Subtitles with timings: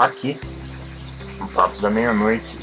[0.00, 0.40] aqui,
[1.38, 2.58] no Papos da Meia-Noite,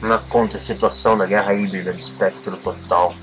[0.00, 3.14] na contra-efetuação da guerra híbrida de espectro total.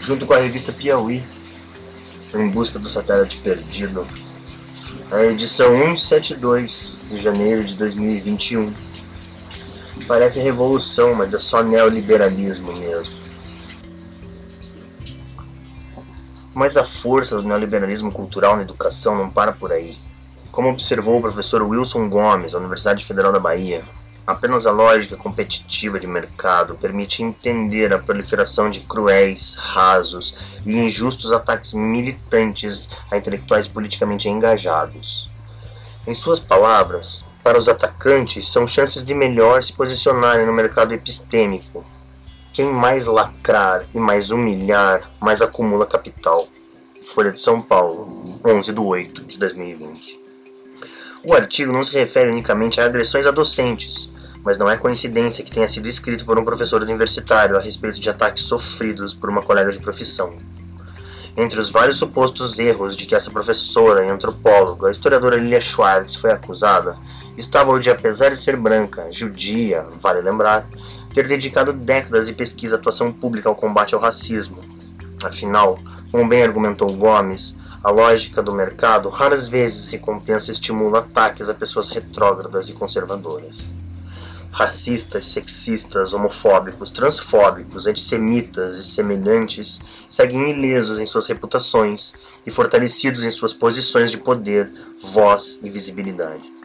[0.00, 1.24] Junto com a revista Piauí,
[2.34, 4.06] em busca do satélite perdido,
[5.10, 8.74] a edição 172 de janeiro de 2021.
[10.06, 13.23] Parece revolução, mas é só neoliberalismo mesmo.
[16.54, 19.98] Mas a força do neoliberalismo cultural na educação não para por aí.
[20.52, 23.84] Como observou o professor Wilson Gomes, da Universidade Federal da Bahia,
[24.24, 31.32] apenas a lógica competitiva de mercado permite entender a proliferação de cruéis, rasos e injustos
[31.32, 35.28] ataques militantes a intelectuais politicamente engajados.
[36.06, 41.84] Em suas palavras, para os atacantes são chances de melhor se posicionarem no mercado epistêmico,
[42.54, 46.46] quem mais lacrar e mais humilhar, mais acumula capital.
[47.04, 50.20] Folha de São Paulo, 11 de 8 de 2020.
[51.26, 54.08] O artigo não se refere unicamente a agressões a docentes,
[54.44, 58.08] mas não é coincidência que tenha sido escrito por um professor universitário a respeito de
[58.08, 60.38] ataques sofridos por uma colega de profissão.
[61.36, 66.14] Entre os vários supostos erros de que essa professora e antropóloga, a historiadora Lilia Schwartz,
[66.14, 66.96] foi acusada,
[67.36, 70.64] estava o de, apesar de ser branca, judia, vale lembrar,
[71.14, 74.58] ter dedicado décadas de pesquisa e atuação pública ao combate ao racismo.
[75.22, 75.78] Afinal,
[76.10, 81.54] como bem argumentou Gomes, a lógica do mercado raras vezes recompensa e estimula ataques a
[81.54, 83.72] pessoas retrógradas e conservadoras.
[84.50, 92.12] Racistas, sexistas, homofóbicos, transfóbicos, antissemitas e semelhantes seguem ilesos em suas reputações
[92.44, 96.63] e fortalecidos em suas posições de poder, voz e visibilidade.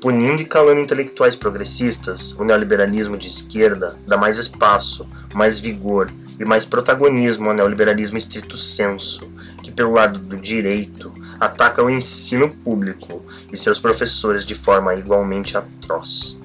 [0.00, 6.44] Punindo e calando intelectuais progressistas, o neoliberalismo de esquerda dá mais espaço, mais vigor e
[6.44, 9.20] mais protagonismo ao neoliberalismo estrito senso,
[9.62, 15.58] que pelo lado do direito ataca o ensino público e seus professores de forma igualmente
[15.58, 16.40] atroz.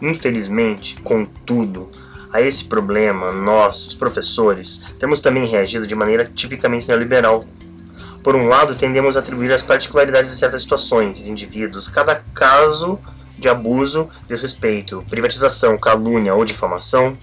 [0.00, 1.88] Infelizmente, contudo,
[2.32, 7.44] a esse problema, nós, os professores, temos também reagido de maneira tipicamente neoliberal,
[8.22, 12.98] por um lado, tendemos a atribuir as particularidades de certas situações de indivíduos, cada caso
[13.36, 17.18] de abuso, desrespeito, privatização, calúnia ou difamação.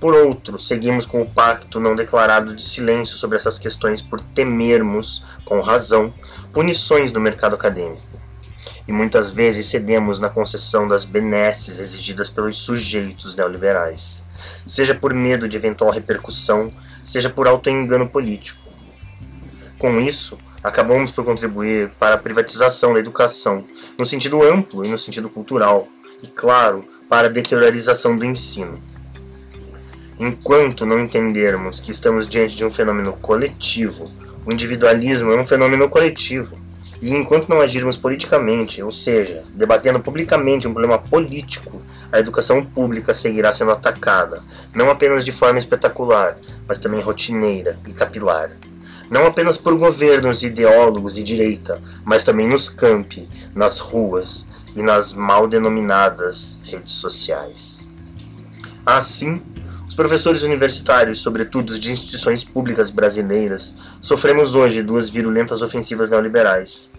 [0.00, 5.24] Por outro, seguimos com o pacto não declarado de silêncio sobre essas questões por temermos,
[5.44, 6.12] com razão,
[6.52, 8.02] punições no mercado acadêmico.
[8.88, 14.24] E muitas vezes cedemos na concessão das benesses exigidas pelos sujeitos neoliberais,
[14.66, 16.72] seja por medo de eventual repercussão,
[17.04, 18.61] seja por autoengano político.
[19.82, 23.66] Com isso, acabamos por contribuir para a privatização da educação,
[23.98, 25.88] no sentido amplo e no sentido cultural,
[26.22, 28.78] e, claro, para a deteriorização do ensino.
[30.20, 34.08] Enquanto não entendermos que estamos diante de um fenômeno coletivo,
[34.46, 36.56] o individualismo é um fenômeno coletivo,
[37.00, 41.82] e enquanto não agirmos politicamente, ou seja, debatendo publicamente um problema político,
[42.12, 46.38] a educação pública seguirá sendo atacada, não apenas de forma espetacular,
[46.68, 48.48] mas também rotineira e capilar
[49.12, 55.12] não apenas por governos ideólogos de direita, mas também nos campi, nas ruas e nas
[55.12, 57.86] mal denominadas redes sociais.
[58.86, 59.42] Assim,
[59.86, 66.90] os professores universitários, sobretudo de instituições públicas brasileiras, sofremos hoje duas virulentas ofensivas neoliberais.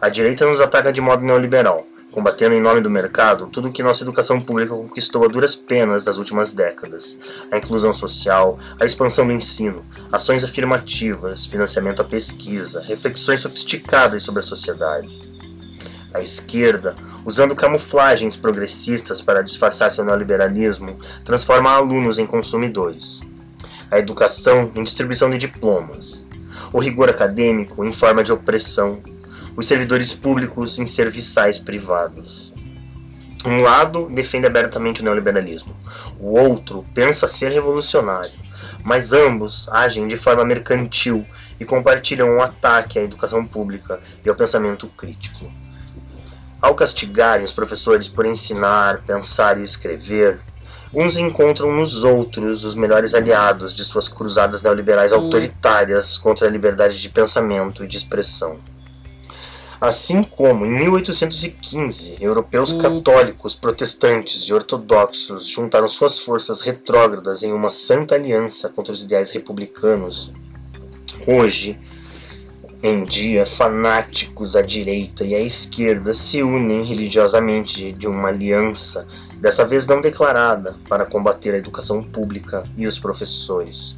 [0.00, 3.82] A direita nos ataca de modo neoliberal, combatendo em nome do mercado tudo o que
[3.82, 7.18] nossa educação pública conquistou a duras penas das últimas décadas:
[7.50, 14.40] a inclusão social, a expansão do ensino, ações afirmativas, financiamento à pesquisa, reflexões sofisticadas sobre
[14.40, 15.32] a sociedade.
[16.14, 23.22] A esquerda, usando camuflagens progressistas para disfarçar seu neoliberalismo, transforma alunos em consumidores.
[23.90, 26.26] A educação em distribuição de diplomas.
[26.70, 29.00] O rigor acadêmico em forma de opressão,
[29.56, 32.52] os servidores públicos em serviçais privados.
[33.44, 35.74] Um lado defende abertamente o neoliberalismo,
[36.20, 38.38] o outro pensa ser revolucionário,
[38.84, 41.26] mas ambos agem de forma mercantil
[41.58, 45.50] e compartilham um ataque à educação pública e ao pensamento crítico.
[46.60, 50.38] Ao castigarem os professores por ensinar, pensar e escrever,
[50.94, 57.00] uns encontram nos outros os melhores aliados de suas cruzadas neoliberais autoritárias contra a liberdade
[57.00, 58.60] de pensamento e de expressão.
[59.82, 67.68] Assim como, em 1815, europeus católicos, protestantes e ortodoxos juntaram suas forças retrógradas em uma
[67.68, 70.30] santa aliança contra os ideais republicanos,
[71.26, 71.76] hoje
[72.80, 79.04] em dia, fanáticos à direita e à esquerda se unem religiosamente de uma aliança,
[79.38, 83.96] dessa vez não declarada, para combater a educação pública e os professores.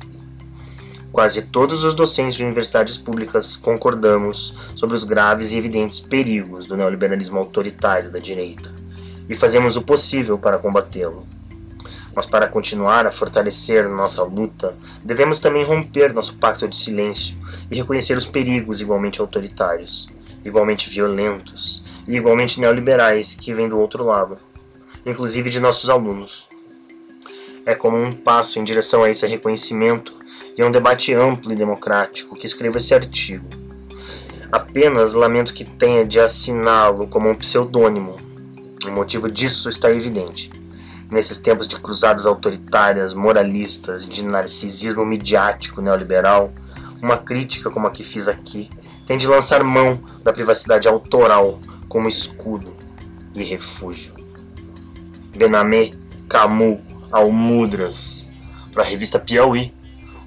[1.15, 6.77] Quase todos os docentes de universidades públicas concordamos sobre os graves e evidentes perigos do
[6.77, 8.75] neoliberalismo autoritário da direita
[9.29, 11.25] e fazemos o possível para combatê-lo.
[12.17, 17.37] Mas para continuar a fortalecer nossa luta, devemos também romper nosso pacto de silêncio
[17.71, 20.09] e reconhecer os perigos igualmente autoritários,
[20.45, 24.37] igualmente violentos e igualmente neoliberais que vêm do outro lado,
[25.07, 26.49] inclusive de nossos alunos.
[27.65, 30.24] É como um passo em direção a esse reconhecimento
[30.57, 33.47] e a um debate amplo e democrático que escrevo esse artigo.
[34.53, 38.17] Apenas lamento que tenha de assiná-lo como um pseudônimo.
[38.87, 40.51] O motivo disso está evidente
[41.11, 46.53] nesses tempos de cruzadas autoritárias, moralistas de narcisismo midiático neoliberal,
[47.01, 48.69] uma crítica como a que fiz aqui
[49.07, 52.75] tem de lançar mão da privacidade autoral como escudo
[53.35, 54.13] e refúgio.
[55.37, 55.93] Benamé,
[56.29, 56.81] Camus,
[57.13, 58.29] Almudras,
[58.73, 59.73] para a revista Piauí,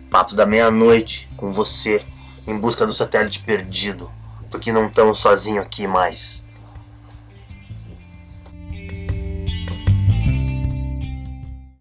[0.09, 2.01] Papos da Meia-Noite, com você,
[2.47, 4.09] em busca do satélite perdido,
[4.49, 6.45] porque não estamos sozinhos aqui mais.